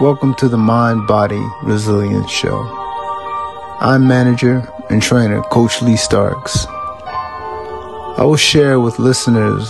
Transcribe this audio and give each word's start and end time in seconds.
Welcome 0.00 0.34
to 0.34 0.48
the 0.48 0.56
Mind 0.56 1.08
Body 1.08 1.44
Resilience 1.64 2.30
Show. 2.30 2.62
I'm 3.80 4.06
manager 4.06 4.72
and 4.90 5.02
trainer 5.02 5.42
Coach 5.42 5.82
Lee 5.82 5.96
Starks. 5.96 6.66
I 6.68 8.18
will 8.20 8.36
share 8.36 8.78
with 8.78 9.00
listeners 9.00 9.68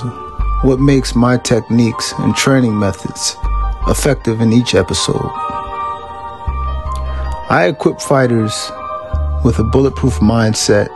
what 0.60 0.80
makes 0.80 1.14
my 1.14 1.38
techniques 1.38 2.12
and 2.18 2.36
training 2.36 2.78
methods 2.78 3.38
effective 3.86 4.42
in 4.42 4.52
each 4.52 4.74
episode. 4.74 5.30
I 7.48 7.64
equip 7.70 7.98
fighters 7.98 8.52
with 9.46 9.58
a 9.60 9.64
bulletproof 9.64 10.16
mindset 10.16 10.88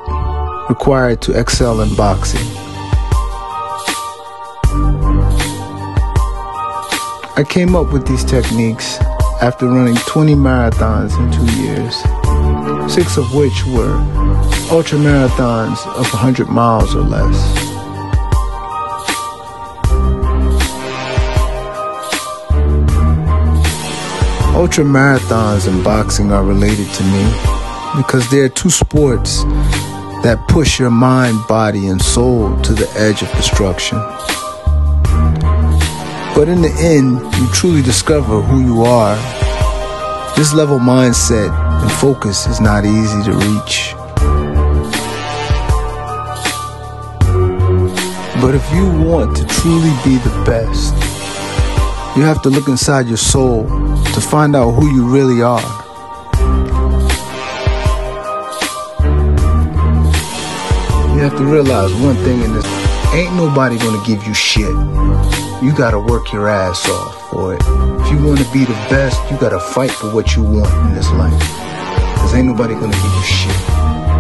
required 0.68 1.22
to 1.22 1.40
excel 1.40 1.80
in 1.80 1.94
boxing. 1.94 2.46
I 7.34 7.46
came 7.48 7.74
up 7.74 7.94
with 7.94 8.06
these 8.06 8.24
techniques 8.24 8.98
after 9.42 9.66
running 9.66 9.96
20 9.96 10.36
marathons 10.36 11.18
in 11.18 11.28
two 11.32 11.62
years, 11.62 11.96
six 12.94 13.16
of 13.16 13.34
which 13.34 13.64
were 13.66 13.96
ultra 14.70 14.96
marathons 14.96 15.84
of 15.96 16.06
100 16.12 16.46
miles 16.46 16.94
or 16.94 17.02
less. 17.02 17.36
Ultra 24.54 24.84
marathons 24.84 25.66
and 25.66 25.82
boxing 25.82 26.30
are 26.30 26.44
related 26.44 26.88
to 26.90 27.02
me 27.02 27.24
because 27.96 28.30
they 28.30 28.38
are 28.38 28.48
two 28.48 28.70
sports 28.70 29.42
that 30.22 30.44
push 30.48 30.78
your 30.78 30.90
mind, 30.90 31.36
body, 31.48 31.88
and 31.88 32.00
soul 32.00 32.56
to 32.60 32.74
the 32.74 32.88
edge 32.96 33.22
of 33.22 33.32
destruction. 33.32 33.98
But 36.42 36.48
in 36.48 36.60
the 36.60 36.72
end, 36.80 37.20
you 37.36 37.46
truly 37.52 37.82
discover 37.82 38.40
who 38.40 38.64
you 38.64 38.82
are. 38.82 39.14
This 40.34 40.52
level 40.52 40.80
mindset 40.80 41.52
and 41.80 41.92
focus 41.92 42.48
is 42.48 42.60
not 42.60 42.84
easy 42.84 43.22
to 43.22 43.32
reach. 43.32 43.94
But 48.42 48.56
if 48.56 48.68
you 48.74 48.90
want 49.06 49.36
to 49.36 49.46
truly 49.46 49.94
be 50.02 50.18
the 50.18 50.42
best, 50.44 50.94
you 52.16 52.24
have 52.24 52.42
to 52.42 52.50
look 52.50 52.66
inside 52.66 53.06
your 53.06 53.18
soul 53.18 53.68
to 54.12 54.20
find 54.20 54.56
out 54.56 54.72
who 54.72 54.92
you 54.92 55.06
really 55.08 55.42
are. 55.42 55.62
You 61.14 61.20
have 61.22 61.36
to 61.36 61.44
realize 61.44 61.94
one 62.02 62.16
thing 62.16 62.42
in 62.42 62.52
this 62.52 62.71
ain't 63.14 63.34
nobody 63.34 63.78
gonna 63.78 64.02
give 64.06 64.26
you 64.26 64.34
shit 64.34 64.74
you 65.62 65.72
gotta 65.72 65.98
work 65.98 66.32
your 66.32 66.48
ass 66.48 66.88
off 66.88 67.30
for 67.30 67.54
it. 67.54 67.60
If 67.62 68.10
you 68.10 68.26
wanna 68.26 68.44
be 68.52 68.64
the 68.64 68.74
best, 68.90 69.16
you 69.30 69.38
gotta 69.38 69.60
fight 69.60 69.92
for 69.92 70.12
what 70.12 70.34
you 70.34 70.42
want 70.42 70.74
in 70.88 70.94
this 70.94 71.08
life. 71.12 71.40
Cause 72.16 72.34
ain't 72.34 72.48
nobody 72.48 72.74
gonna 72.74 72.90
give 72.90 73.14
you 73.14 73.22
shit. 73.22 74.11